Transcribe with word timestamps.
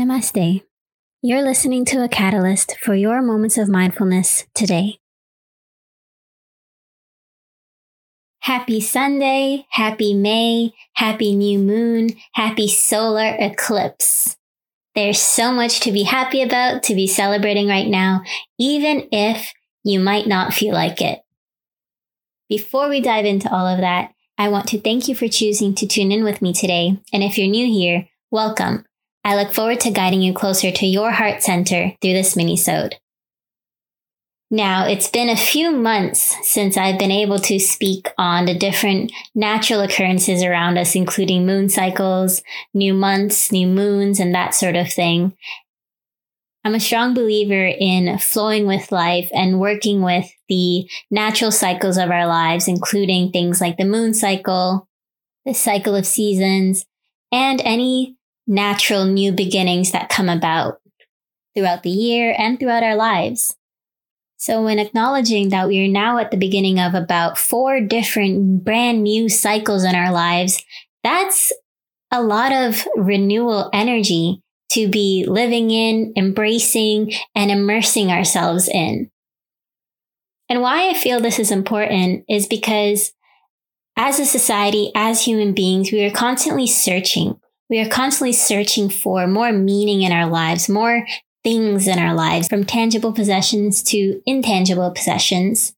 Namaste. 0.00 0.62
You're 1.20 1.42
listening 1.42 1.84
to 1.84 2.02
a 2.02 2.08
catalyst 2.08 2.78
for 2.80 2.94
your 2.94 3.20
moments 3.20 3.58
of 3.58 3.68
mindfulness 3.68 4.46
today. 4.54 4.98
Happy 8.38 8.80
Sunday, 8.80 9.66
happy 9.68 10.14
May, 10.14 10.72
happy 10.94 11.36
new 11.36 11.58
moon, 11.58 12.08
happy 12.32 12.66
solar 12.66 13.36
eclipse. 13.38 14.38
There's 14.94 15.20
so 15.20 15.52
much 15.52 15.80
to 15.80 15.92
be 15.92 16.04
happy 16.04 16.40
about, 16.40 16.82
to 16.84 16.94
be 16.94 17.06
celebrating 17.06 17.68
right 17.68 17.86
now, 17.86 18.22
even 18.58 19.06
if 19.12 19.52
you 19.84 20.00
might 20.00 20.26
not 20.26 20.54
feel 20.54 20.72
like 20.72 21.02
it. 21.02 21.20
Before 22.48 22.88
we 22.88 23.02
dive 23.02 23.26
into 23.26 23.52
all 23.52 23.66
of 23.66 23.80
that, 23.80 24.14
I 24.38 24.48
want 24.48 24.66
to 24.68 24.80
thank 24.80 25.08
you 25.08 25.14
for 25.14 25.28
choosing 25.28 25.74
to 25.74 25.86
tune 25.86 26.10
in 26.10 26.24
with 26.24 26.40
me 26.40 26.54
today. 26.54 26.98
And 27.12 27.22
if 27.22 27.36
you're 27.36 27.48
new 27.48 27.66
here, 27.66 28.08
welcome. 28.30 28.86
I 29.24 29.36
look 29.36 29.52
forward 29.52 29.80
to 29.80 29.90
guiding 29.90 30.22
you 30.22 30.32
closer 30.32 30.70
to 30.70 30.86
your 30.86 31.10
heart 31.10 31.42
center 31.42 31.92
through 32.00 32.14
this 32.14 32.36
mini-sode. 32.36 32.96
Now, 34.52 34.86
it's 34.86 35.08
been 35.08 35.28
a 35.28 35.36
few 35.36 35.70
months 35.70 36.36
since 36.42 36.76
I've 36.76 36.98
been 36.98 37.12
able 37.12 37.38
to 37.38 37.60
speak 37.60 38.08
on 38.18 38.46
the 38.46 38.58
different 38.58 39.12
natural 39.32 39.80
occurrences 39.80 40.42
around 40.42 40.76
us, 40.76 40.96
including 40.96 41.46
moon 41.46 41.68
cycles, 41.68 42.42
new 42.74 42.92
months, 42.92 43.52
new 43.52 43.68
moons, 43.68 44.18
and 44.18 44.34
that 44.34 44.54
sort 44.54 44.74
of 44.74 44.92
thing. 44.92 45.36
I'm 46.64 46.74
a 46.74 46.80
strong 46.80 47.14
believer 47.14 47.66
in 47.66 48.18
flowing 48.18 48.66
with 48.66 48.90
life 48.90 49.30
and 49.32 49.60
working 49.60 50.02
with 50.02 50.28
the 50.48 50.90
natural 51.10 51.52
cycles 51.52 51.96
of 51.96 52.10
our 52.10 52.26
lives, 52.26 52.66
including 52.66 53.30
things 53.30 53.60
like 53.60 53.76
the 53.76 53.84
moon 53.84 54.14
cycle, 54.14 54.88
the 55.46 55.54
cycle 55.54 55.94
of 55.94 56.06
seasons, 56.06 56.84
and 57.30 57.62
any 57.64 58.16
natural 58.50 59.04
new 59.04 59.30
beginnings 59.30 59.92
that 59.92 60.08
come 60.08 60.28
about 60.28 60.80
throughout 61.54 61.84
the 61.84 61.90
year 61.90 62.34
and 62.36 62.58
throughout 62.58 62.82
our 62.82 62.96
lives. 62.96 63.56
So, 64.36 64.64
when 64.64 64.78
acknowledging 64.78 65.50
that 65.50 65.68
we 65.68 65.84
are 65.84 65.88
now 65.88 66.18
at 66.18 66.30
the 66.30 66.36
beginning 66.36 66.80
of 66.80 66.94
about 66.94 67.38
four 67.38 67.80
different 67.80 68.64
brand 68.64 69.02
new 69.02 69.28
cycles 69.28 69.84
in 69.84 69.94
our 69.94 70.10
lives, 70.10 70.64
that's 71.04 71.52
a 72.10 72.22
lot 72.22 72.52
of 72.52 72.86
renewal 72.96 73.70
energy 73.72 74.42
to 74.72 74.88
be 74.88 75.24
living 75.28 75.70
in, 75.70 76.12
embracing, 76.16 77.12
and 77.34 77.50
immersing 77.50 78.10
ourselves 78.10 78.68
in. 78.68 79.10
And 80.48 80.60
why 80.60 80.88
I 80.88 80.94
feel 80.94 81.20
this 81.20 81.38
is 81.38 81.52
important 81.52 82.24
is 82.28 82.46
because 82.46 83.12
as 83.96 84.18
a 84.18 84.26
society, 84.26 84.90
as 84.94 85.24
human 85.24 85.52
beings, 85.52 85.92
we 85.92 86.02
are 86.04 86.10
constantly 86.10 86.66
searching. 86.66 87.38
We 87.70 87.78
are 87.78 87.88
constantly 87.88 88.32
searching 88.32 88.90
for 88.90 89.28
more 89.28 89.52
meaning 89.52 90.02
in 90.02 90.10
our 90.10 90.26
lives, 90.26 90.68
more 90.68 91.06
things 91.44 91.86
in 91.86 92.00
our 92.00 92.14
lives, 92.14 92.48
from 92.48 92.64
tangible 92.64 93.12
possessions 93.12 93.82
to 93.84 94.20
intangible 94.26 94.90
possessions. 94.90 95.72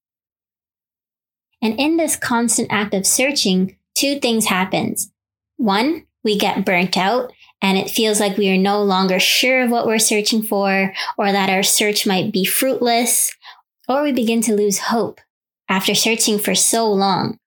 And 1.60 1.78
in 1.78 1.98
this 1.98 2.16
constant 2.16 2.72
act 2.72 2.94
of 2.94 3.06
searching, 3.06 3.76
two 3.94 4.18
things 4.18 4.46
happens. 4.46 5.12
One, 5.58 6.06
we 6.24 6.38
get 6.38 6.64
burnt 6.64 6.96
out 6.96 7.30
and 7.60 7.76
it 7.76 7.90
feels 7.90 8.18
like 8.18 8.38
we 8.38 8.50
are 8.50 8.58
no 8.58 8.82
longer 8.82 9.20
sure 9.20 9.62
of 9.62 9.70
what 9.70 9.86
we're 9.86 9.98
searching 9.98 10.42
for 10.42 10.94
or 11.18 11.30
that 11.30 11.50
our 11.50 11.62
search 11.62 12.06
might 12.06 12.32
be 12.32 12.44
fruitless, 12.44 13.36
or 13.86 14.02
we 14.02 14.12
begin 14.12 14.40
to 14.40 14.56
lose 14.56 14.78
hope 14.78 15.20
after 15.68 15.94
searching 15.94 16.38
for 16.38 16.54
so 16.54 16.90
long. 16.90 17.38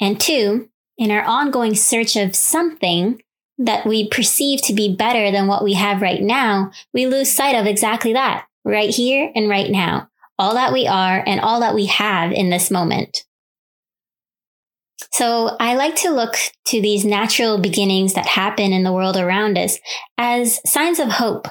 And 0.00 0.20
two, 0.20 0.68
in 0.98 1.10
our 1.10 1.22
ongoing 1.22 1.74
search 1.74 2.14
of 2.14 2.36
something, 2.36 3.22
that 3.60 3.86
we 3.86 4.08
perceive 4.08 4.62
to 4.62 4.72
be 4.72 4.94
better 4.94 5.30
than 5.30 5.46
what 5.46 5.62
we 5.62 5.74
have 5.74 6.00
right 6.00 6.22
now, 6.22 6.70
we 6.94 7.06
lose 7.06 7.30
sight 7.30 7.54
of 7.54 7.66
exactly 7.66 8.14
that 8.14 8.46
right 8.64 8.90
here 8.90 9.30
and 9.34 9.48
right 9.48 9.70
now, 9.70 10.08
all 10.38 10.54
that 10.54 10.72
we 10.72 10.86
are 10.86 11.22
and 11.26 11.40
all 11.40 11.60
that 11.60 11.74
we 11.74 11.86
have 11.86 12.32
in 12.32 12.48
this 12.48 12.70
moment. 12.70 13.24
So 15.12 15.56
I 15.60 15.74
like 15.74 15.96
to 15.96 16.10
look 16.10 16.36
to 16.66 16.80
these 16.80 17.04
natural 17.04 17.58
beginnings 17.58 18.14
that 18.14 18.26
happen 18.26 18.72
in 18.72 18.82
the 18.82 18.92
world 18.92 19.16
around 19.16 19.58
us 19.58 19.78
as 20.16 20.60
signs 20.64 20.98
of 20.98 21.08
hope, 21.08 21.48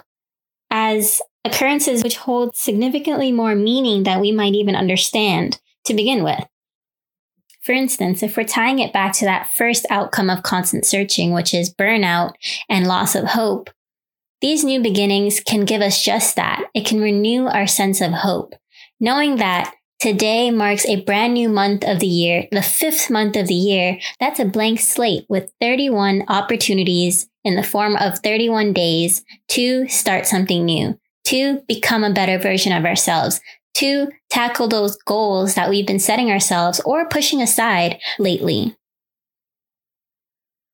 as 0.72 1.22
occurrences 1.46 2.04
which 2.04 2.18
hold 2.18 2.56
significantly 2.56 3.32
more 3.32 3.56
meaning 3.56 4.04
than 4.04 4.20
we 4.20 4.32
might 4.32 4.54
even 4.56 4.76
understand 4.76 5.60
to 5.86 5.94
begin 5.94 6.24
with. 6.24 6.44
For 7.62 7.74
instance, 7.74 8.24
if 8.24 8.38
we're 8.38 8.46
tying 8.46 8.80
it 8.80 8.94
back 8.94 9.14
to 9.14 9.26
that 9.26 9.52
first 9.56 9.86
outcome 9.90 10.30
of 10.30 10.44
constant 10.44 10.86
searching, 10.86 11.34
which 11.34 11.54
is 11.54 11.74
burnout 11.74 12.34
and 12.70 12.88
loss 12.88 13.16
of 13.16 13.26
hope, 13.26 13.70
these 14.42 14.64
new 14.64 14.82
beginnings 14.82 15.42
can 15.42 15.66
give 15.66 15.82
us 15.82 16.02
just 16.02 16.36
that. 16.38 16.64
It 16.74 16.86
can 16.86 17.02
renew 17.02 17.48
our 17.48 17.68
sense 17.68 18.00
of 18.00 18.12
hope, 18.12 18.56
knowing 19.00 19.36
that 19.38 19.74
today 20.00 20.50
marks 20.50 20.86
a 20.86 21.04
brand 21.04 21.34
new 21.34 21.50
month 21.50 21.84
of 21.84 22.00
the 22.00 22.08
year, 22.08 22.48
the 22.52 22.62
fifth 22.62 23.10
month 23.10 23.36
of 23.36 23.48
the 23.48 23.54
year. 23.54 24.00
That's 24.22 24.40
a 24.40 24.46
blank 24.46 24.80
slate 24.80 25.26
with 25.28 25.52
31 25.60 26.24
opportunities 26.30 27.28
in 27.44 27.56
the 27.56 27.64
form 27.64 27.98
of 27.98 28.20
31 28.20 28.72
days 28.72 29.26
to 29.50 29.88
start 29.90 30.26
something 30.26 30.64
new, 30.64 30.98
to 31.26 31.62
become 31.68 32.06
a 32.06 32.14
better 32.14 32.38
version 32.38 32.72
of 32.72 32.86
ourselves, 32.86 33.42
to 33.76 34.10
tackle 34.30 34.68
those 34.68 34.98
goals 34.98 35.56
that 35.56 35.70
we've 35.70 35.88
been 35.88 36.00
setting 36.00 36.30
ourselves 36.30 36.80
or 36.86 37.08
pushing 37.08 37.42
aside 37.42 38.00
lately. 38.18 38.76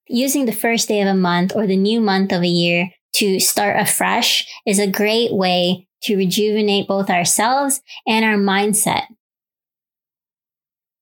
Using 0.08 0.46
the 0.46 0.52
first 0.52 0.88
day 0.88 1.02
of 1.02 1.08
a 1.08 1.16
month 1.16 1.52
or 1.56 1.66
the 1.68 1.78
new 1.78 2.00
month 2.00 2.32
of 2.32 2.42
a 2.42 2.48
year 2.48 2.92
to 3.14 3.40
start 3.40 3.80
afresh 3.80 4.46
is 4.66 4.80
a 4.80 4.92
great 4.92 5.34
way 5.34 5.88
to 6.04 6.18
rejuvenate 6.18 6.88
both 6.88 7.10
ourselves 7.10 7.82
and 8.06 8.24
our 8.24 8.36
mindset. 8.36 9.04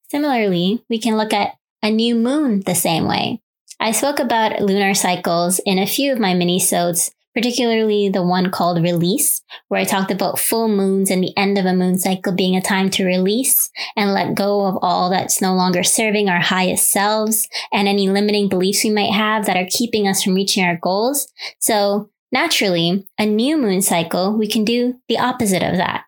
Similarly, 0.09 0.83
we 0.89 0.99
can 0.99 1.17
look 1.17 1.33
at 1.33 1.55
a 1.81 1.89
new 1.89 2.15
moon 2.15 2.61
the 2.61 2.75
same 2.75 3.07
way. 3.07 3.41
I 3.79 3.91
spoke 3.91 4.19
about 4.19 4.61
lunar 4.61 4.93
cycles 4.93 5.59
in 5.65 5.77
a 5.77 5.87
few 5.87 6.13
of 6.13 6.19
my 6.19 6.33
mini-sodes 6.33 7.11
particularly 7.33 8.09
the 8.09 8.23
one 8.23 8.51
called 8.51 8.81
Release, 8.81 9.41
where 9.67 9.81
I 9.81 9.85
talked 9.85 10.11
about 10.11 10.39
full 10.39 10.67
moons 10.67 11.09
and 11.09 11.23
the 11.23 11.35
end 11.37 11.57
of 11.57 11.65
a 11.65 11.73
moon 11.73 11.97
cycle 11.97 12.33
being 12.33 12.55
a 12.55 12.61
time 12.61 12.89
to 12.91 13.05
release 13.05 13.71
and 13.95 14.13
let 14.13 14.35
go 14.35 14.65
of 14.65 14.77
all 14.81 15.09
that's 15.09 15.41
no 15.41 15.53
longer 15.53 15.83
serving 15.83 16.29
our 16.29 16.39
highest 16.39 16.91
selves 16.91 17.47
and 17.71 17.87
any 17.87 18.09
limiting 18.09 18.49
beliefs 18.49 18.83
we 18.83 18.89
might 18.91 19.13
have 19.13 19.45
that 19.45 19.57
are 19.57 19.67
keeping 19.69 20.07
us 20.07 20.23
from 20.23 20.35
reaching 20.35 20.63
our 20.63 20.77
goals. 20.77 21.27
So 21.59 22.09
naturally, 22.31 23.07
a 23.17 23.25
new 23.25 23.57
moon 23.57 23.81
cycle, 23.81 24.37
we 24.37 24.47
can 24.47 24.63
do 24.63 24.95
the 25.07 25.19
opposite 25.19 25.63
of 25.63 25.77
that. 25.77 26.05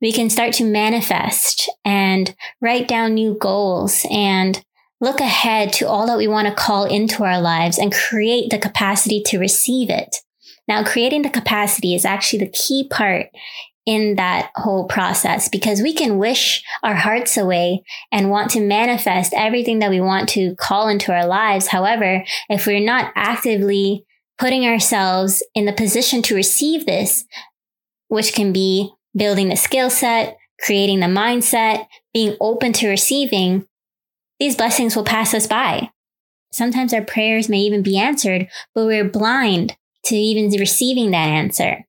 We 0.00 0.12
can 0.12 0.28
start 0.28 0.52
to 0.54 0.64
manifest 0.64 1.70
and 1.84 2.34
write 2.60 2.88
down 2.88 3.14
new 3.14 3.36
goals 3.40 4.04
and 4.10 4.62
look 5.00 5.20
ahead 5.20 5.72
to 5.74 5.88
all 5.88 6.06
that 6.06 6.18
we 6.18 6.28
want 6.28 6.48
to 6.48 6.54
call 6.54 6.84
into 6.84 7.24
our 7.24 7.40
lives 7.40 7.78
and 7.78 7.92
create 7.92 8.50
the 8.50 8.58
capacity 8.58 9.22
to 9.26 9.38
receive 9.38 9.90
it. 9.90 10.16
Now, 10.66 10.84
creating 10.84 11.22
the 11.22 11.30
capacity 11.30 11.94
is 11.94 12.04
actually 12.04 12.40
the 12.40 12.52
key 12.52 12.88
part 12.88 13.26
in 13.86 14.14
that 14.16 14.50
whole 14.54 14.86
process 14.86 15.48
because 15.48 15.82
we 15.82 15.92
can 15.92 16.18
wish 16.18 16.62
our 16.82 16.94
hearts 16.94 17.36
away 17.36 17.82
and 18.10 18.30
want 18.30 18.50
to 18.52 18.60
manifest 18.60 19.34
everything 19.34 19.80
that 19.80 19.90
we 19.90 20.00
want 20.00 20.28
to 20.30 20.54
call 20.56 20.88
into 20.88 21.12
our 21.12 21.26
lives. 21.26 21.66
However, 21.66 22.24
if 22.48 22.66
we're 22.66 22.80
not 22.80 23.12
actively 23.14 24.06
putting 24.38 24.66
ourselves 24.66 25.42
in 25.54 25.66
the 25.66 25.72
position 25.72 26.22
to 26.22 26.34
receive 26.34 26.86
this, 26.86 27.24
which 28.08 28.32
can 28.32 28.52
be 28.52 28.90
building 29.14 29.48
the 29.48 29.56
skill 29.56 29.90
set, 29.90 30.38
creating 30.60 31.00
the 31.00 31.06
mindset, 31.06 31.86
being 32.14 32.36
open 32.40 32.72
to 32.72 32.88
receiving, 32.88 33.66
these 34.40 34.56
blessings 34.56 34.96
will 34.96 35.04
pass 35.04 35.34
us 35.34 35.46
by. 35.46 35.90
Sometimes 36.52 36.94
our 36.94 37.04
prayers 37.04 37.48
may 37.48 37.58
even 37.58 37.82
be 37.82 37.98
answered, 37.98 38.48
but 38.74 38.86
we're 38.86 39.08
blind 39.08 39.76
to 40.04 40.16
even 40.16 40.50
receiving 40.58 41.10
that 41.10 41.28
answer 41.28 41.86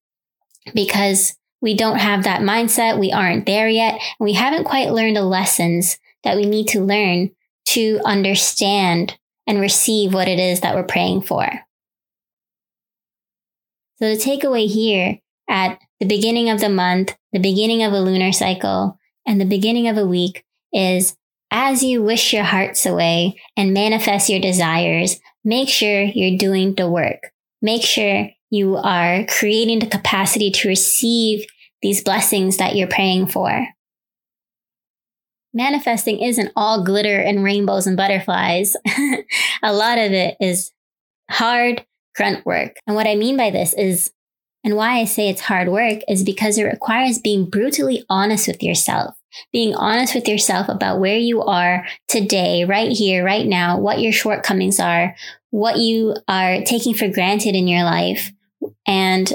because 0.74 1.36
we 1.62 1.76
don't 1.76 1.98
have 1.98 2.24
that 2.24 2.42
mindset. 2.42 3.00
We 3.00 3.12
aren't 3.12 3.46
there 3.46 3.70
yet. 3.70 3.94
And 3.94 4.26
we 4.26 4.34
haven't 4.34 4.66
quite 4.66 4.92
learned 4.92 5.16
the 5.16 5.24
lessons 5.24 5.98
that 6.24 6.38
we 6.38 6.46
need 6.46 6.68
to 6.70 6.84
learn 6.84 7.32
to 7.70 8.00
understand 8.06 9.18
and 9.48 9.60
receive 9.60 10.14
what 10.14 10.28
it 10.28 10.40
is 10.40 10.62
that 10.62 10.76
we're 10.76 10.84
praying 10.84 11.22
for. 11.22 11.46
So 13.98 14.10
the 14.10 14.22
takeaway 14.22 14.68
here 14.68 15.20
at 15.50 15.80
the 16.00 16.06
beginning 16.06 16.50
of 16.50 16.60
the 16.60 16.70
month, 16.70 17.16
the 17.32 17.40
beginning 17.40 17.84
of 17.84 17.94
a 17.94 18.00
lunar 18.00 18.32
cycle, 18.32 19.00
and 19.26 19.40
the 19.40 19.46
beginning 19.46 19.88
of 19.88 19.98
a 19.98 20.06
week 20.06 20.44
is 20.74 21.16
as 21.52 21.84
you 21.84 22.04
wish 22.04 22.34
your 22.34 22.44
hearts 22.44 22.86
away 22.86 23.40
and 23.56 23.74
manifest 23.74 24.30
your 24.30 24.42
desires, 24.42 25.20
make 25.44 25.70
sure 25.70 26.04
you're 26.04 26.38
doing 26.38 26.76
the 26.76 26.90
work 26.90 27.32
make 27.66 27.82
sure 27.82 28.30
you 28.52 28.78
are 28.78 29.26
creating 29.26 29.80
the 29.80 29.88
capacity 29.88 30.52
to 30.52 30.70
receive 30.70 31.46
these 31.82 32.04
blessings 32.04 32.58
that 32.58 32.76
you're 32.76 32.88
praying 32.88 33.28
for. 33.28 33.68
Manifesting 35.54 36.22
isn't 36.22 36.52
all 36.56 36.84
glitter 36.84 37.18
and 37.18 37.44
rainbows 37.44 37.88
and 37.88 37.98
butterflies. 37.98 38.76
a 39.64 39.74
lot 39.74 39.98
of 39.98 40.12
it 40.12 40.36
is 40.40 40.72
hard, 41.30 41.84
grunt 42.16 42.46
work. 42.46 42.76
And 42.86 42.96
what 42.96 43.08
I 43.08 43.16
mean 43.16 43.36
by 43.36 43.50
this 43.50 43.74
is, 43.74 44.12
and 44.64 44.76
why 44.76 45.00
I 45.00 45.06
say 45.06 45.30
it's 45.30 45.42
hard 45.42 45.70
work 45.70 46.00
is 46.08 46.24
because 46.24 46.58
it 46.58 46.64
requires 46.64 47.20
being 47.20 47.50
brutally 47.50 48.04
honest 48.10 48.48
with 48.48 48.62
yourself, 48.62 49.16
being 49.52 49.74
honest 49.76 50.14
with 50.14 50.28
yourself 50.28 50.70
about 50.70 51.00
where 51.00 51.18
you 51.18 51.42
are 51.42 51.86
today, 52.10 52.66
right 52.66 52.92
here, 52.92 53.24
right 53.24 53.46
now, 53.46 53.80
what 53.80 54.02
your 54.02 54.12
shortcomings 54.12 54.80
are, 54.80 55.16
what 55.56 55.78
you 55.78 56.14
are 56.28 56.62
taking 56.64 56.94
for 56.94 57.08
granted 57.08 57.56
in 57.56 57.66
your 57.66 57.86
life, 57.86 58.34
and 58.86 59.32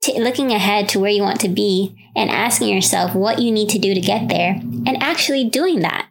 t- 0.00 0.20
looking 0.20 0.52
ahead 0.52 0.88
to 0.88 1.00
where 1.00 1.10
you 1.10 1.22
want 1.22 1.40
to 1.40 1.48
be 1.48 1.96
and 2.14 2.30
asking 2.30 2.68
yourself 2.68 3.16
what 3.16 3.40
you 3.40 3.50
need 3.50 3.68
to 3.68 3.78
do 3.78 3.92
to 3.92 4.00
get 4.00 4.28
there 4.28 4.60
and 4.86 5.02
actually 5.02 5.44
doing 5.44 5.80
that. 5.80 6.08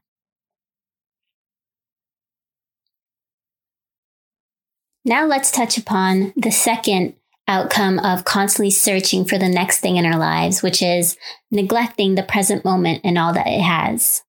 Now 5.06 5.26
let's 5.26 5.52
touch 5.52 5.78
upon 5.78 6.34
the 6.36 6.52
second 6.52 7.16
outcome 7.48 7.98
of 8.00 8.26
constantly 8.26 8.72
searching 8.72 9.24
for 9.24 9.38
the 9.38 9.48
next 9.48 9.80
thing 9.80 9.96
in 9.96 10.06
our 10.06 10.20
lives, 10.20 10.62
which 10.62 10.82
is 10.82 11.16
neglecting 11.50 12.16
the 12.16 12.24
present 12.24 12.66
moment 12.66 13.00
and 13.06 13.18
all 13.18 13.32
that 13.32 13.48
it 13.48 13.62
has. 13.62 14.22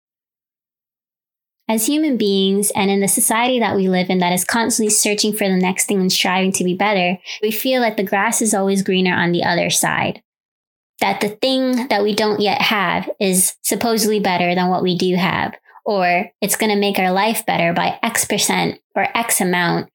As 1.70 1.86
human 1.86 2.16
beings 2.16 2.72
and 2.74 2.90
in 2.90 2.98
the 2.98 3.06
society 3.06 3.60
that 3.60 3.76
we 3.76 3.88
live 3.88 4.10
in 4.10 4.18
that 4.18 4.32
is 4.32 4.44
constantly 4.44 4.90
searching 4.90 5.32
for 5.32 5.46
the 5.46 5.54
next 5.54 5.86
thing 5.86 6.00
and 6.00 6.10
striving 6.10 6.50
to 6.50 6.64
be 6.64 6.74
better, 6.74 7.16
we 7.42 7.52
feel 7.52 7.80
that 7.82 7.96
the 7.96 8.02
grass 8.02 8.42
is 8.42 8.52
always 8.52 8.82
greener 8.82 9.14
on 9.14 9.30
the 9.30 9.44
other 9.44 9.70
side. 9.70 10.20
That 11.00 11.20
the 11.20 11.28
thing 11.28 11.86
that 11.86 12.02
we 12.02 12.12
don't 12.12 12.40
yet 12.40 12.60
have 12.60 13.08
is 13.20 13.54
supposedly 13.62 14.18
better 14.18 14.52
than 14.52 14.68
what 14.68 14.82
we 14.82 14.98
do 14.98 15.14
have, 15.14 15.54
or 15.84 16.32
it's 16.40 16.56
going 16.56 16.72
to 16.72 16.76
make 16.76 16.98
our 16.98 17.12
life 17.12 17.46
better 17.46 17.72
by 17.72 18.00
X 18.02 18.24
percent 18.24 18.80
or 18.96 19.06
X 19.16 19.40
amount. 19.40 19.92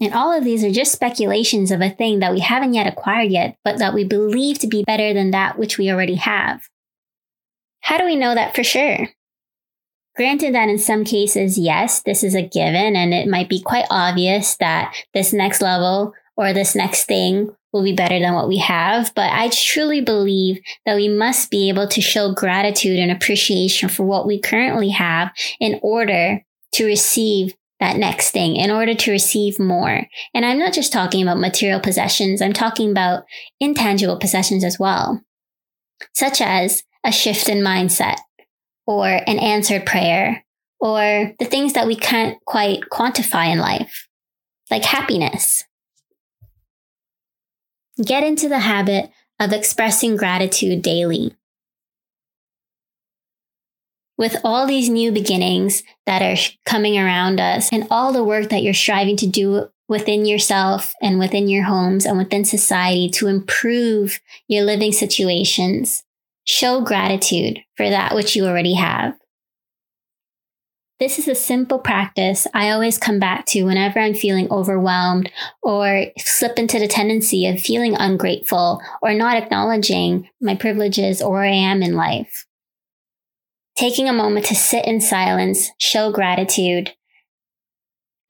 And 0.00 0.14
all 0.14 0.32
of 0.32 0.44
these 0.44 0.62
are 0.62 0.70
just 0.70 0.92
speculations 0.92 1.72
of 1.72 1.80
a 1.80 1.90
thing 1.90 2.20
that 2.20 2.32
we 2.32 2.38
haven't 2.38 2.74
yet 2.74 2.86
acquired 2.86 3.32
yet, 3.32 3.56
but 3.64 3.78
that 3.80 3.92
we 3.92 4.04
believe 4.04 4.60
to 4.60 4.68
be 4.68 4.84
better 4.84 5.12
than 5.12 5.32
that 5.32 5.58
which 5.58 5.78
we 5.78 5.90
already 5.90 6.14
have. 6.14 6.62
How 7.80 7.98
do 7.98 8.04
we 8.04 8.14
know 8.14 8.36
that 8.36 8.54
for 8.54 8.62
sure? 8.62 9.08
Granted 10.14 10.54
that 10.54 10.68
in 10.68 10.78
some 10.78 11.04
cases, 11.04 11.58
yes, 11.58 12.02
this 12.02 12.22
is 12.22 12.34
a 12.34 12.46
given, 12.46 12.96
and 12.96 13.14
it 13.14 13.28
might 13.28 13.48
be 13.48 13.62
quite 13.62 13.86
obvious 13.90 14.56
that 14.56 14.94
this 15.14 15.32
next 15.32 15.62
level 15.62 16.12
or 16.36 16.52
this 16.52 16.74
next 16.74 17.04
thing 17.04 17.54
will 17.72 17.82
be 17.82 17.94
better 17.94 18.18
than 18.18 18.34
what 18.34 18.48
we 18.48 18.58
have. 18.58 19.12
But 19.14 19.30
I 19.32 19.48
truly 19.48 20.00
believe 20.00 20.60
that 20.84 20.96
we 20.96 21.08
must 21.08 21.50
be 21.50 21.68
able 21.68 21.88
to 21.88 22.02
show 22.02 22.34
gratitude 22.34 22.98
and 22.98 23.10
appreciation 23.10 23.88
for 23.88 24.04
what 24.04 24.26
we 24.26 24.38
currently 24.38 24.90
have 24.90 25.30
in 25.58 25.80
order 25.82 26.44
to 26.72 26.84
receive 26.84 27.54
that 27.80 27.96
next 27.96 28.30
thing, 28.30 28.56
in 28.56 28.70
order 28.70 28.94
to 28.94 29.10
receive 29.10 29.58
more. 29.58 30.06
And 30.34 30.44
I'm 30.44 30.58
not 30.58 30.72
just 30.72 30.92
talking 30.92 31.22
about 31.22 31.40
material 31.40 31.80
possessions, 31.80 32.40
I'm 32.40 32.52
talking 32.52 32.90
about 32.90 33.24
intangible 33.60 34.18
possessions 34.18 34.62
as 34.62 34.78
well, 34.78 35.22
such 36.14 36.40
as 36.40 36.84
a 37.04 37.10
shift 37.10 37.48
in 37.48 37.58
mindset, 37.58 38.18
or 38.86 39.06
an 39.06 39.38
answered 39.38 39.86
prayer 39.86 40.44
or 40.80 41.32
the 41.38 41.44
things 41.44 41.74
that 41.74 41.86
we 41.86 41.94
can't 41.94 42.44
quite 42.44 42.82
quantify 42.90 43.52
in 43.52 43.58
life, 43.58 44.08
like 44.70 44.84
happiness. 44.84 45.64
Get 48.04 48.24
into 48.24 48.48
the 48.48 48.58
habit 48.58 49.10
of 49.38 49.52
expressing 49.52 50.16
gratitude 50.16 50.82
daily. 50.82 51.36
With 54.18 54.36
all 54.44 54.66
these 54.66 54.88
new 54.88 55.12
beginnings 55.12 55.82
that 56.06 56.22
are 56.22 56.40
coming 56.64 56.98
around 56.98 57.40
us 57.40 57.68
and 57.72 57.86
all 57.90 58.12
the 58.12 58.24
work 58.24 58.50
that 58.50 58.62
you're 58.62 58.74
striving 58.74 59.16
to 59.18 59.26
do 59.26 59.68
within 59.88 60.24
yourself 60.24 60.94
and 61.02 61.18
within 61.18 61.48
your 61.48 61.64
homes 61.64 62.06
and 62.06 62.18
within 62.18 62.44
society 62.44 63.08
to 63.10 63.28
improve 63.28 64.20
your 64.48 64.64
living 64.64 64.90
situations, 64.90 66.02
Show 66.44 66.80
gratitude 66.80 67.60
for 67.76 67.88
that 67.88 68.14
which 68.14 68.34
you 68.34 68.46
already 68.46 68.74
have. 68.74 69.14
This 71.02 71.18
is 71.18 71.26
a 71.26 71.34
simple 71.34 71.80
practice 71.80 72.46
I 72.54 72.70
always 72.70 72.96
come 72.96 73.18
back 73.18 73.44
to 73.46 73.64
whenever 73.64 73.98
I'm 73.98 74.14
feeling 74.14 74.48
overwhelmed 74.52 75.32
or 75.60 76.06
slip 76.16 76.60
into 76.60 76.78
the 76.78 76.86
tendency 76.86 77.44
of 77.46 77.60
feeling 77.60 77.96
ungrateful 77.96 78.80
or 79.02 79.12
not 79.12 79.36
acknowledging 79.36 80.28
my 80.40 80.54
privileges 80.54 81.20
or 81.20 81.32
where 81.32 81.42
I 81.42 81.48
am 81.48 81.82
in 81.82 81.96
life. 81.96 82.46
Taking 83.76 84.08
a 84.08 84.12
moment 84.12 84.46
to 84.46 84.54
sit 84.54 84.84
in 84.84 85.00
silence, 85.00 85.70
show 85.78 86.12
gratitude, 86.12 86.92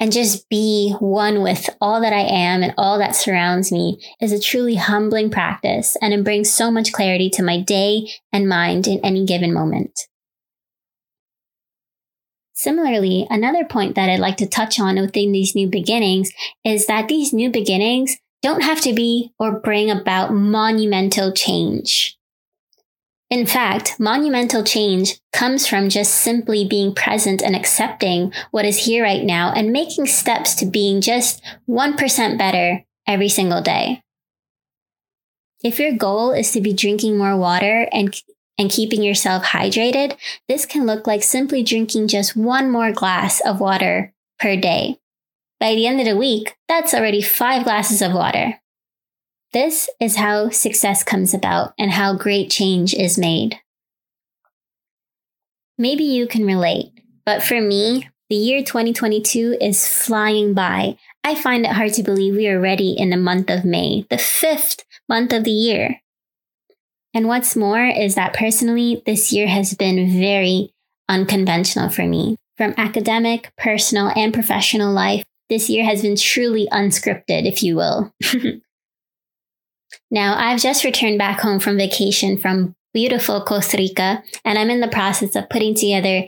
and 0.03 0.11
just 0.11 0.49
be 0.49 0.97
one 0.99 1.43
with 1.43 1.71
all 1.81 2.01
that 2.01 2.13
I 2.13 2.23
am 2.23 2.65
and 2.65 2.75
all 2.77 2.99
that 2.99 3.15
surrounds 3.15 3.71
me 3.71 4.01
is 4.21 4.33
a 4.33 4.41
truly 4.41 4.75
humbling 4.75 5.31
practice 5.31 5.97
and 6.03 6.13
it 6.13 6.25
brings 6.25 6.51
so 6.51 6.73
much 6.73 6.93
clarity 6.93 7.31
to 7.31 7.43
my 7.45 7.61
day 7.61 8.11
and 8.33 8.49
mind 8.49 8.89
in 8.89 8.99
any 9.05 9.25
given 9.25 9.55
moment. 9.55 10.09
Similarly, 12.53 13.29
another 13.31 13.65
point 13.65 13.95
that 13.95 14.11
I'd 14.11 14.19
like 14.19 14.39
to 14.39 14.47
touch 14.49 14.81
on 14.81 15.01
within 15.01 15.31
these 15.31 15.55
new 15.55 15.69
beginnings 15.69 16.33
is 16.65 16.87
that 16.87 17.07
these 17.07 17.33
new 17.33 17.49
beginnings 17.49 18.17
don't 18.43 18.65
have 18.65 18.81
to 18.81 18.93
be 18.93 19.31
or 19.39 19.61
bring 19.61 19.89
about 19.89 20.35
monumental 20.35 21.31
change. 21.31 22.19
In 23.33 23.47
fact, 23.47 23.99
monumental 23.99 24.63
change 24.63 25.19
comes 25.33 25.67
from 25.67 25.89
just 25.89 26.17
simply 26.17 26.67
being 26.67 26.95
present 26.95 27.41
and 27.41 27.57
accepting 27.57 28.31
what 28.51 28.67
is 28.67 28.85
here 28.85 29.03
right 29.03 29.25
now 29.25 29.55
and 29.57 29.73
making 29.73 30.07
steps 30.09 30.55
to 30.57 30.67
being 30.67 31.01
just 31.01 31.43
1% 31.67 32.37
better 32.37 32.85
every 33.07 33.31
single 33.31 33.63
day. 33.63 34.03
If 35.65 35.79
your 35.79 35.97
goal 35.97 36.33
is 36.33 36.53
to 36.53 36.61
be 36.61 36.75
drinking 36.75 37.17
more 37.17 37.35
water 37.35 37.89
and, 37.91 38.15
and 38.59 38.71
keeping 38.71 39.03
yourself 39.03 39.45
hydrated, 39.45 40.15
this 40.47 40.67
can 40.67 40.85
look 40.85 41.07
like 41.07 41.23
simply 41.23 41.63
drinking 41.63 42.09
just 42.09 42.37
one 42.37 42.71
more 42.71 42.93
glass 42.93 43.41
of 43.47 43.61
water 43.61 44.13
per 44.41 44.57
day. 44.57 44.99
By 45.59 45.75
the 45.75 45.87
end 45.87 46.01
of 46.01 46.07
the 46.07 46.19
week, 46.19 46.55
that's 46.69 46.93
already 46.93 47.23
five 47.23 47.65
glasses 47.65 48.03
of 48.03 48.13
water. 48.13 48.61
This 49.53 49.91
is 50.01 50.17
how 50.17 50.49
success 50.49 51.05
comes 51.05 51.35
about 51.35 51.75
and 51.79 51.91
how 51.91 52.17
great 52.17 52.51
change 52.51 52.95
is 52.95 53.19
made. 53.19 53.61
Maybe 55.77 56.05
you 56.05 56.27
can 56.27 56.47
relate, 56.47 56.93
but 57.27 57.43
for 57.43 57.61
me, 57.61 58.09
the 58.31 58.37
year 58.37 58.63
2022 58.63 59.59
is 59.61 59.87
flying 59.87 60.55
by. 60.55 60.97
I 61.23 61.35
find 61.35 61.67
it 61.67 61.73
hard 61.73 61.93
to 61.95 62.03
believe 62.03 62.35
we 62.35 62.49
are 62.49 62.59
ready 62.59 62.93
in 62.93 63.11
the 63.11 63.19
month 63.19 63.51
of 63.51 63.65
May, 63.65 64.07
the 64.09 64.17
fifth 64.17 64.87
month 65.07 65.35
of 65.35 65.45
the 65.45 65.51
year. 65.51 66.01
And 67.13 67.29
what's 67.29 67.55
more 67.55 67.85
is 67.85 68.15
that 68.15 68.33
personally, 68.33 69.03
this 69.05 69.35
year 69.35 69.49
has 69.49 69.75
been 69.75 70.19
very 70.19 70.73
unconventional 71.11 71.91
for 71.91 72.07
me. 72.07 72.37
From 72.57 72.73
academic, 72.79 73.53
personal, 73.59 74.11
and 74.17 74.33
professional 74.33 74.95
life, 74.95 75.25
this 75.51 75.69
year 75.69 75.85
has 75.85 76.01
been 76.01 76.17
truly 76.17 76.69
unscripted, 76.73 77.45
if 77.45 77.63
you 77.63 77.77
will. 77.77 78.15
Now, 80.13 80.37
I've 80.37 80.61
just 80.61 80.85
returned 80.85 81.17
back 81.17 81.41
home 81.41 81.59
from 81.59 81.79
vacation 81.79 82.37
from 82.37 82.77
beautiful 82.93 83.43
Costa 83.43 83.79
Rica, 83.79 84.23
and 84.45 84.59
I'm 84.59 84.69
in 84.69 84.83
the 84.83 84.89
process 84.89 85.35
of 85.35 85.49
putting 85.49 85.75
together 85.75 86.27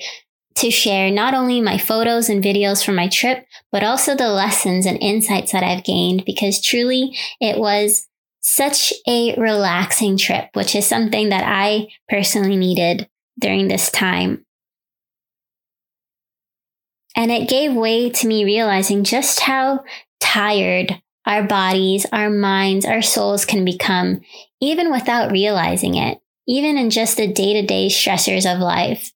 to 0.55 0.71
share 0.71 1.11
not 1.11 1.35
only 1.35 1.61
my 1.61 1.77
photos 1.77 2.31
and 2.31 2.43
videos 2.43 2.83
from 2.83 2.95
my 2.95 3.09
trip, 3.09 3.45
but 3.71 3.85
also 3.85 4.17
the 4.17 4.31
lessons 4.31 4.87
and 4.87 4.97
insights 5.03 5.53
that 5.53 5.63
I've 5.63 5.85
gained 5.85 6.25
because 6.25 6.63
truly 6.63 7.15
it 7.41 7.59
was 7.59 8.09
such 8.41 8.95
a 9.07 9.35
relaxing 9.37 10.17
trip, 10.17 10.49
which 10.55 10.75
is 10.75 10.87
something 10.87 11.29
that 11.29 11.45
I 11.45 11.89
personally 12.09 12.57
needed 12.57 13.07
during 13.39 13.69
this 13.69 13.91
time. 13.91 14.47
And 17.15 17.31
it 17.31 17.51
gave 17.51 17.75
way 17.75 18.09
to 18.09 18.27
me 18.27 18.45
realizing 18.45 19.05
just 19.05 19.41
how 19.41 19.85
tired 20.21 21.03
our 21.27 21.43
bodies, 21.43 22.07
our 22.13 22.31
minds, 22.31 22.85
our 22.85 23.03
souls 23.03 23.45
can 23.45 23.65
become, 23.65 24.21
even 24.61 24.93
without 24.93 25.33
realizing 25.33 25.95
it, 25.95 26.21
even 26.47 26.77
in 26.77 26.91
just 26.91 27.17
the 27.17 27.27
day 27.27 27.55
to 27.55 27.67
day 27.67 27.89
stressors 27.89 28.51
of 28.51 28.61
life. 28.61 29.13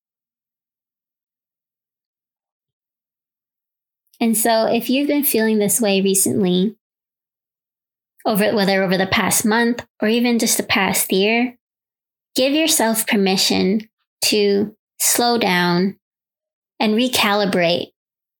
And 4.20 4.36
so, 4.36 4.66
if 4.66 4.90
you've 4.90 5.08
been 5.08 5.22
feeling 5.22 5.58
this 5.58 5.80
way 5.80 6.00
recently, 6.00 6.76
over 8.26 8.54
whether 8.54 8.82
over 8.82 8.96
the 8.96 9.06
past 9.06 9.44
month 9.44 9.86
or 10.02 10.08
even 10.08 10.38
just 10.38 10.56
the 10.56 10.62
past 10.62 11.12
year, 11.12 11.56
give 12.34 12.52
yourself 12.52 13.06
permission 13.06 13.88
to 14.22 14.74
slow 14.98 15.38
down 15.38 15.96
and 16.80 16.94
recalibrate 16.94 17.92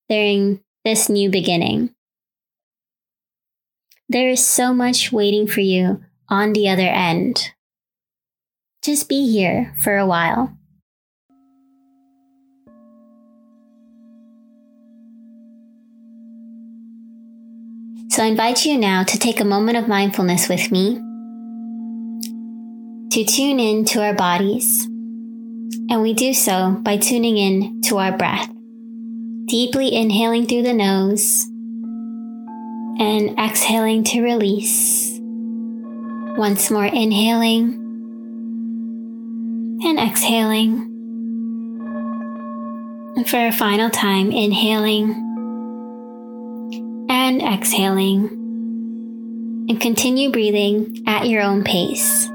during 0.08 0.60
this 0.84 1.08
new 1.08 1.30
beginning. 1.30 1.94
There 4.10 4.30
is 4.30 4.46
so 4.46 4.72
much 4.72 5.12
waiting 5.12 5.46
for 5.46 5.60
you 5.60 6.02
on 6.30 6.54
the 6.54 6.70
other 6.70 6.86
end. 6.86 7.52
Just 8.82 9.06
be 9.06 9.30
here 9.30 9.74
for 9.82 9.98
a 9.98 10.06
while. 10.06 10.56
So 18.08 18.24
I 18.24 18.28
invite 18.28 18.64
you 18.64 18.78
now 18.78 19.04
to 19.04 19.18
take 19.18 19.40
a 19.40 19.44
moment 19.44 19.76
of 19.76 19.88
mindfulness 19.88 20.48
with 20.48 20.72
me 20.72 20.94
to 23.10 23.24
tune 23.24 23.60
in 23.60 23.84
to 23.86 24.02
our 24.02 24.14
bodies. 24.14 24.86
And 25.90 26.00
we 26.00 26.14
do 26.14 26.32
so 26.32 26.76
by 26.80 26.96
tuning 26.96 27.36
in 27.36 27.82
to 27.82 27.98
our 27.98 28.16
breath, 28.16 28.48
deeply 29.46 29.94
inhaling 29.94 30.46
through 30.46 30.62
the 30.62 30.72
nose 30.72 31.46
and 32.98 33.38
exhaling 33.38 34.04
to 34.04 34.22
release. 34.22 35.18
Once 36.36 36.70
more, 36.70 36.86
inhaling 36.86 37.74
and 39.84 39.98
exhaling. 39.98 40.84
And 43.16 43.28
for 43.28 43.46
a 43.46 43.52
final 43.52 43.90
time, 43.90 44.30
inhaling 44.30 45.24
and 47.08 47.42
exhaling, 47.42 48.28
and 49.68 49.80
continue 49.80 50.30
breathing 50.30 51.02
at 51.06 51.26
your 51.26 51.42
own 51.42 51.64
pace. 51.64 52.28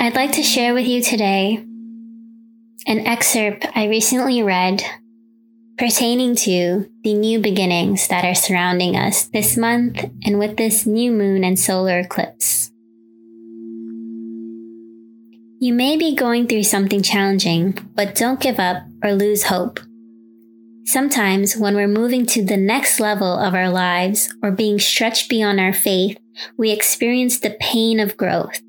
I'd 0.00 0.14
like 0.14 0.32
to 0.32 0.42
share 0.42 0.74
with 0.74 0.86
you 0.86 1.02
today 1.02 1.64
an 2.86 3.06
excerpt 3.06 3.66
I 3.74 3.88
recently 3.88 4.42
read 4.42 4.82
pertaining 5.78 6.34
to 6.34 6.90
the 7.04 7.14
new 7.14 7.38
beginnings 7.38 8.08
that 8.08 8.24
are 8.24 8.34
surrounding 8.34 8.96
us 8.96 9.26
this 9.26 9.56
month 9.56 10.04
and 10.24 10.38
with 10.38 10.56
this 10.56 10.84
new 10.84 11.12
moon 11.12 11.44
and 11.44 11.56
solar 11.56 12.00
eclipse. 12.00 12.72
You 15.60 15.72
may 15.72 15.96
be 15.96 16.16
going 16.16 16.48
through 16.48 16.64
something 16.64 17.02
challenging, 17.02 17.78
but 17.94 18.16
don't 18.16 18.40
give 18.40 18.58
up 18.58 18.82
or 19.04 19.12
lose 19.12 19.44
hope. 19.44 19.80
Sometimes, 20.84 21.56
when 21.56 21.74
we're 21.74 21.86
moving 21.86 22.26
to 22.26 22.44
the 22.44 22.56
next 22.56 22.98
level 22.98 23.38
of 23.38 23.54
our 23.54 23.68
lives 23.68 24.34
or 24.42 24.50
being 24.50 24.80
stretched 24.80 25.28
beyond 25.28 25.60
our 25.60 25.72
faith, 25.72 26.18
we 26.56 26.70
experience 26.70 27.38
the 27.38 27.56
pain 27.60 28.00
of 28.00 28.16
growth. 28.16 28.60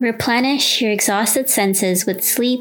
Replenish 0.00 0.80
your 0.80 0.92
exhausted 0.92 1.50
senses 1.50 2.06
with 2.06 2.24
sleep, 2.24 2.60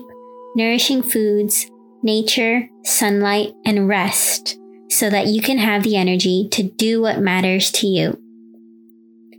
nourishing 0.56 1.02
foods, 1.02 1.68
nature, 2.04 2.68
sunlight, 2.84 3.54
and 3.66 3.88
rest 3.88 4.58
so 4.90 5.10
that 5.10 5.28
you 5.28 5.42
can 5.42 5.58
have 5.58 5.84
the 5.84 5.96
energy 5.96 6.48
to 6.52 6.64
do 6.64 7.02
what 7.02 7.20
matters 7.20 7.72
to 7.72 7.88
you. 7.88 8.20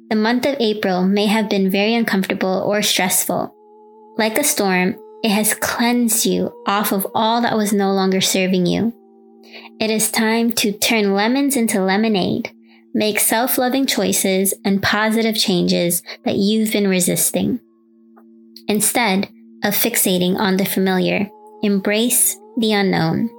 The 0.08 0.16
month 0.16 0.46
of 0.46 0.56
April 0.58 1.04
may 1.04 1.26
have 1.26 1.48
been 1.48 1.70
very 1.70 1.94
uncomfortable 1.94 2.64
or 2.66 2.82
stressful. 2.82 3.54
Like 4.16 4.38
a 4.38 4.44
storm, 4.44 4.96
it 5.22 5.30
has 5.30 5.54
cleansed 5.54 6.26
you 6.26 6.52
off 6.66 6.92
of 6.92 7.06
all 7.14 7.40
that 7.42 7.56
was 7.56 7.72
no 7.72 7.92
longer 7.92 8.20
serving 8.20 8.66
you. 8.66 8.94
It 9.80 9.90
is 9.90 10.10
time 10.10 10.52
to 10.52 10.72
turn 10.72 11.14
lemons 11.14 11.56
into 11.56 11.80
lemonade, 11.80 12.50
make 12.94 13.18
self 13.20 13.58
loving 13.58 13.86
choices 13.86 14.54
and 14.64 14.82
positive 14.82 15.36
changes 15.36 16.02
that 16.24 16.36
you've 16.36 16.72
been 16.72 16.88
resisting. 16.88 17.60
Instead 18.68 19.28
of 19.64 19.74
fixating 19.74 20.36
on 20.38 20.56
the 20.56 20.64
familiar, 20.64 21.28
embrace 21.62 22.36
the 22.60 22.72
unknown. 22.72 23.30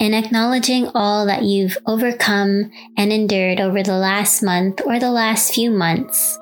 and 0.00 0.14
acknowledging 0.14 0.90
all 0.94 1.24
that 1.24 1.44
you've 1.44 1.78
overcome 1.86 2.70
and 2.94 3.10
endured 3.10 3.58
over 3.58 3.82
the 3.82 3.96
last 3.96 4.42
month 4.42 4.82
or 4.84 4.98
the 4.98 5.10
last 5.10 5.54
few 5.54 5.70
months. 5.70 6.38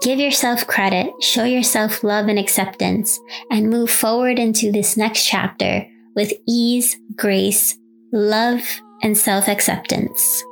Give 0.00 0.20
yourself 0.20 0.66
credit, 0.66 1.10
show 1.22 1.44
yourself 1.44 2.04
love 2.04 2.28
and 2.28 2.38
acceptance, 2.38 3.18
and 3.50 3.68
move 3.68 3.90
forward 3.90 4.38
into 4.38 4.70
this 4.70 4.96
next 4.96 5.26
chapter 5.26 5.86
with 6.14 6.32
ease, 6.46 6.96
grace, 7.16 7.76
love, 8.12 8.62
and 9.02 9.16
self 9.16 9.48
acceptance. 9.48 10.44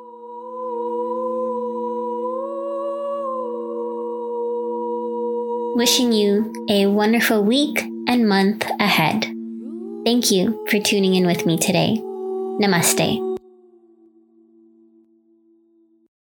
Wishing 5.77 6.11
you 6.11 6.53
a 6.69 6.87
wonderful 6.87 7.45
week 7.45 7.83
and 8.09 8.29
month 8.29 8.67
ahead. 8.81 9.27
Thank 10.05 10.31
you 10.31 10.65
for 10.71 10.81
tuning 10.81 11.15
in 11.15 11.27
with 11.27 11.47
me 11.47 11.59
today. 11.59 12.01
Namaste. 12.61 13.26